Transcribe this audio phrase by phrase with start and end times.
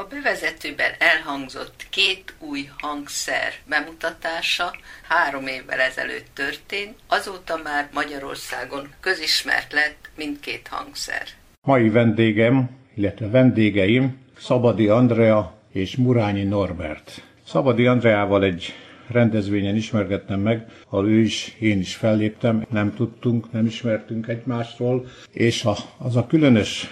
[0.00, 4.74] A bevezetőben elhangzott két új hangszer bemutatása
[5.08, 11.22] három évvel ezelőtt történt, azóta már Magyarországon közismert lett mindkét hangszer.
[11.62, 17.22] Mai vendégem, illetve vendégeim Szabadi Andrea és Murányi Norbert.
[17.46, 18.74] Szabadi Andreával egy
[19.08, 25.64] rendezvényen ismergettem meg, ahol ő is, én is felléptem, nem tudtunk, nem ismertünk egymásról, és
[25.64, 26.88] a, az a különös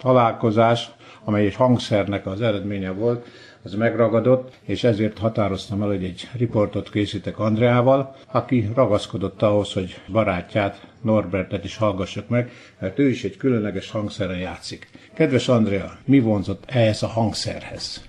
[0.00, 0.90] találkozás,
[1.28, 3.26] amely egy hangszernek az eredménye volt,
[3.62, 10.00] az megragadott, és ezért határoztam el, hogy egy riportot készítek Andreával, aki ragaszkodott ahhoz, hogy
[10.12, 14.88] barátját, Norbertet is hallgassak meg, mert ő is egy különleges hangszeren játszik.
[15.14, 18.04] Kedves Andrea, mi vonzott ehhez a hangszerhez?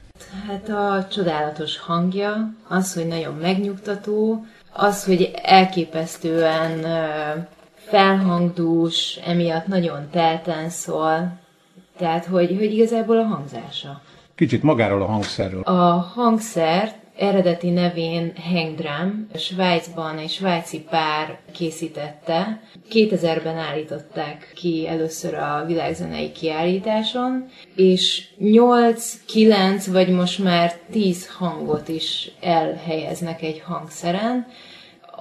[0.48, 6.86] Hát a csodálatos hangja, az, hogy nagyon megnyugtató, az, hogy elképesztően
[7.76, 11.40] felhangdús, emiatt nagyon telten szól,
[12.00, 14.02] tehát, hogy, hogy igazából a hangzása.
[14.36, 15.62] Kicsit magáról a hangszerről.
[15.62, 22.62] A hangszer eredeti nevén Hengdram, Svájcban egy svájci pár készítette.
[22.92, 32.32] 2000-ben állították ki először a világzenei kiállításon, és 8-9 vagy most már 10 hangot is
[32.42, 34.48] elhelyeznek egy hangszeren,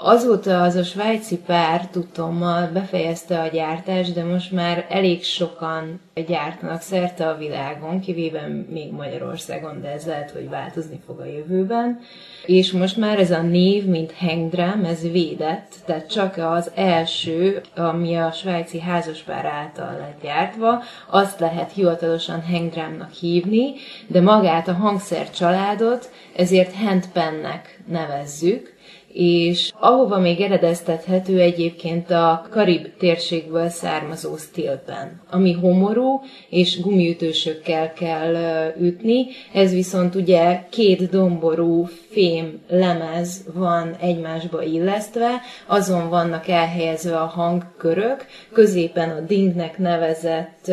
[0.01, 6.81] Azóta az a svájci pár tudtommal befejezte a gyártást, de most már elég sokan gyártanak
[6.81, 12.01] szerte a világon, kivéve még Magyarországon, de ez lehet, hogy változni fog a jövőben.
[12.47, 18.17] És most már ez a név, mint Hengdram, ez védett, tehát csak az első, ami
[18.17, 23.73] a svájci házaspár által lett gyártva, azt lehet hivatalosan Hengdramnak hívni,
[24.07, 28.77] de magát a hangszer családot ezért handpennek nevezzük,
[29.13, 38.35] és ahova még eredeztethető egyébként a Karib térségből származó stilpen, ami homorú és gumiütősökkel kell
[38.81, 47.27] ütni, ez viszont ugye két domború fém lemez van egymásba illesztve, azon vannak elhelyezve a
[47.27, 50.71] hangkörök, középen a dingnek nevezett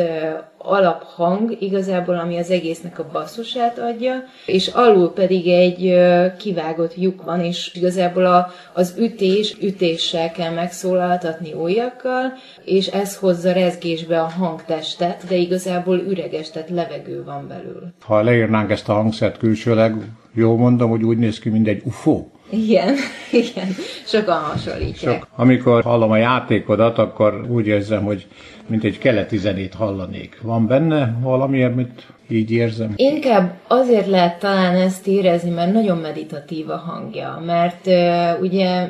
[0.66, 5.98] alaphang igazából, ami az egésznek a basszusát adja, és alul pedig egy
[6.38, 12.34] kivágott lyuk van, és igazából a, az ütés ütéssel kell megszólaltatni ujjakkal,
[12.64, 17.94] és ez hozza rezgésbe a hangtestet, de igazából üreges, tehát levegő van belül.
[18.02, 19.94] Ha leírnánk ezt a hangszert külsőleg,
[20.34, 22.26] jól mondom, hogy úgy néz ki, mint egy UFO.
[22.56, 22.96] Igen,
[23.44, 23.68] igen,
[24.06, 25.14] sokan hasonlítják.
[25.14, 25.28] Sok.
[25.36, 28.28] Amikor hallom a játékodat, akkor úgy érzem, hogy
[28.68, 30.40] mint egy keleti zenét hallanék.
[30.42, 32.94] Van benne valami, amit így érzem?
[32.96, 38.88] Inkább azért lehet talán ezt érezni, mert nagyon meditatív a hangja, mert uh, ugye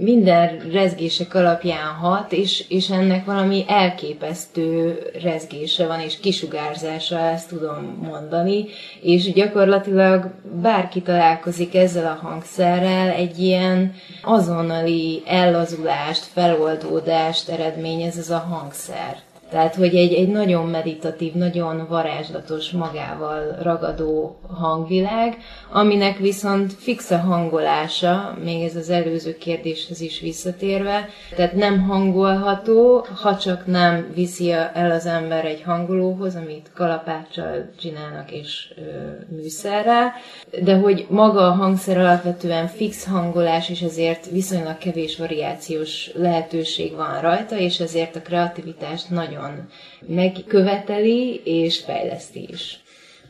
[0.00, 7.98] minden rezgések alapján hat, és, és ennek valami elképesztő rezgése van, és kisugárzása, ezt tudom
[8.10, 8.64] mondani,
[9.00, 10.30] és gyakorlatilag
[10.62, 19.16] bárki találkozik ezzel a hangszerrel, egy ilyen azonnali ellazulást, feloldódást eredményez ez a hangszer.
[19.50, 25.36] Tehát, hogy egy, egy nagyon meditatív, nagyon varázslatos, magával ragadó hangvilág,
[25.72, 33.06] aminek viszont fix a hangolása, még ez az előző kérdéshez is visszatérve, tehát nem hangolható,
[33.22, 38.82] ha csak nem viszi el az ember egy hangolóhoz, amit kalapáccsal csinálnak és ö,
[39.36, 40.12] műszerrel,
[40.62, 47.20] de hogy maga a hangszer alapvetően fix hangolás, és ezért viszonylag kevés variációs lehetőség van
[47.20, 49.68] rajta, és ezért a kreativitást nagyon nagyon
[50.06, 52.82] megköveteli és fejleszti is.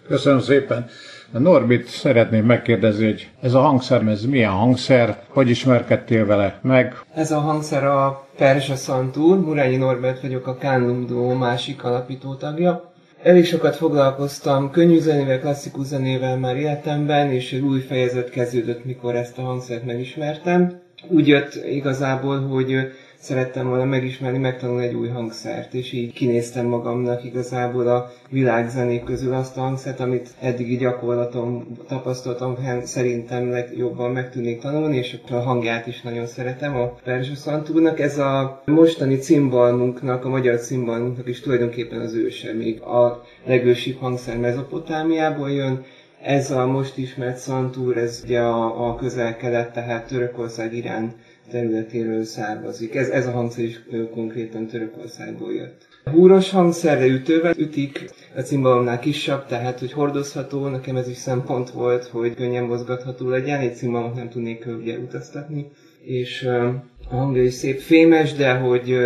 [0.09, 0.87] Köszönöm szépen.
[1.33, 6.95] Norbit szeretném megkérdezni, hogy ez a hangszer, ez milyen hangszer, hogy ismerkedtél vele meg?
[7.15, 12.93] Ez a hangszer a Perzsa Szantúr, Murányi Norbert vagyok a Kánlum Duo másik alapító tagja.
[13.23, 19.15] Elég sokat foglalkoztam könnyű zenével, klasszikus zenével már életemben, és egy új fejezet kezdődött, mikor
[19.15, 20.81] ezt a hangszert megismertem.
[21.09, 27.25] Úgy jött igazából, hogy szerettem volna megismerni, megtanulni egy új hangszert, és így kinéztem magamnak
[27.25, 34.61] igazából a világzenék közül azt a hangszert, amit eddigi gyakorlatom, tapasztalatom szerintem legjobban meg tudnék
[34.61, 38.01] tanulni, és a hangját is nagyon szeretem a Perzsa Szantúrnak.
[38.01, 44.39] Ez a mostani cimbalmunknak, a magyar cimbalmunknak is tulajdonképpen az őse, még a legősibb hangszer
[44.39, 45.85] Mezopotámiából jön,
[46.23, 51.15] ez a most ismert szantúr, ez ugye a, a közel-kelet, tehát Törökország, Irán
[51.51, 52.95] területéről származik.
[52.95, 53.81] Ez, ez a hangszer is
[54.13, 55.87] konkrétan Törökországból jött.
[56.05, 62.05] Húros hangszerre ütővel ütik, a cimbalomnál kisebb, tehát hogy hordozható, nekem ez is szempont volt,
[62.05, 65.71] hogy könnyen mozgatható legyen, egy cimbalomot nem tudnék ugye utaztatni,
[66.03, 66.85] és a
[67.17, 68.99] hangja is szép fémes, de hogy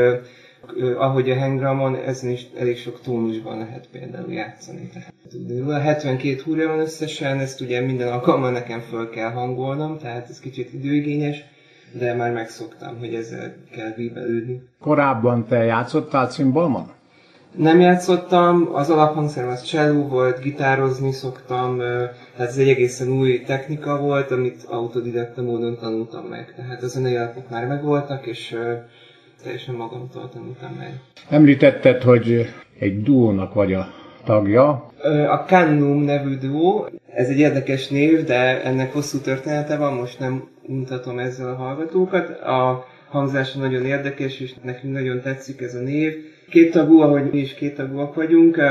[0.96, 4.90] ahogy a hangramon, ezen is elég sok tónusban lehet például játszani.
[4.92, 10.40] Tehát 72 húrja van összesen, ezt ugye minden alkalommal nekem föl kell hangolnom, tehát ez
[10.40, 11.44] kicsit időigényes,
[11.98, 14.62] de már megszoktam, hogy ezzel kell víbelődni.
[14.80, 16.90] Korábban te játszottál cimbalmon?
[17.56, 24.00] Nem játszottam, az alaphangszerem az cselló volt, gitározni szoktam, tehát ez egy egészen új technika
[24.00, 26.54] volt, amit autodidakta módon tanultam meg.
[26.56, 28.56] Tehát a zenei alapok már megvoltak, és
[29.42, 31.00] teljesen magamtól tanultam meg.
[31.28, 32.46] Említetted, hogy
[32.78, 33.86] egy duónak vagy a
[34.24, 34.91] tagja.
[35.28, 40.48] A Cannum nevű duó, ez egy érdekes név, de ennek hosszú története van, most nem
[40.66, 42.40] mutatom ezzel a hallgatókat.
[42.40, 46.14] A hangzása nagyon érdekes, és nekünk nagyon tetszik ez a név.
[46.50, 48.62] Két tagú, ahogy mi is két tagúak vagyunk,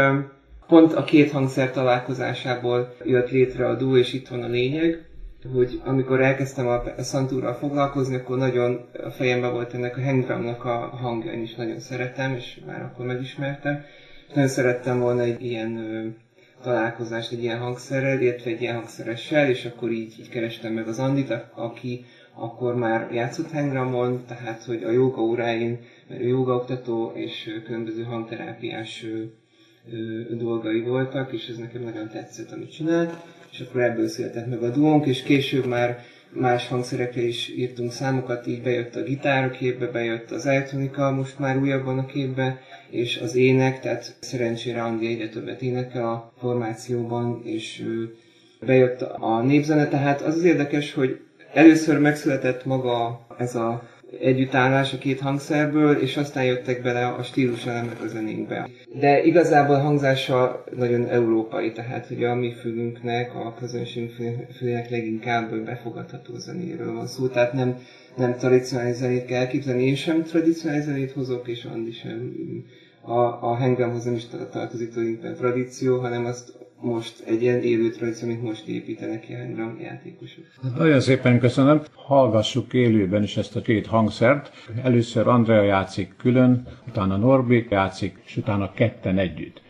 [0.68, 5.06] pont a két hangszer találkozásából jött létre a duó, és itt van a lényeg
[5.54, 10.66] hogy amikor elkezdtem a, a Santúrral foglalkozni, akkor nagyon a fejemben volt ennek a Hengramnak
[10.66, 13.84] a hangja, én is nagyon szeretem, és már akkor megismertem.
[14.33, 16.07] Nagyon szerettem volna egy ilyen ö,
[16.63, 21.00] találkozást egy ilyen hangszerrel, illetve egy ilyen hangszeressel, és akkor így, így kerestem meg az
[21.00, 27.62] Andit, aki akkor már játszott hangramon, tehát hogy a joga óráin, mert ő jogaoktató és
[27.66, 29.06] különböző hangterápiás
[30.38, 33.13] dolgai voltak, és ez nekem nagyon tetszett, amit csinált.
[33.51, 36.04] És akkor ebből született meg a duónk, és később már
[36.34, 41.39] más hangszerekre is írtunk számokat, így bejött a gitár a képbe, bejött az elektronika, most
[41.39, 47.41] már újabban a képbe, és az ének, tehát szerencsére Andi egyre többet énekel a formációban,
[47.43, 47.85] és
[48.65, 51.19] bejött a népzene, tehát az az érdekes, hogy
[51.53, 53.89] először megszületett maga ez a
[54.19, 58.69] együttállás a két hangszerből, és aztán jöttek bele a stílus elemek a zenénkbe.
[58.99, 64.11] De igazából hangzása nagyon európai, tehát hogy a mi fülünknek, a közönség
[64.57, 67.77] fülének leginkább befogadható zenéről van szó, tehát nem,
[68.17, 72.33] nem tradicionális zenét kell elképzelni, én sem tradicionális zenét hozok, és Andi sem
[73.01, 78.27] a, a hengramhoz nem is tartozik tulajdonképpen tradíció, hanem azt most egy ilyen élő tradíció,
[78.27, 80.44] amit most építenek ilyen játékosok.
[80.77, 81.81] Nagyon szépen köszönöm.
[81.94, 84.51] Hallgassuk élőben is ezt a két hangszert.
[84.83, 89.62] Először Andrea játszik külön, utána Norbi játszik, és utána ketten együtt.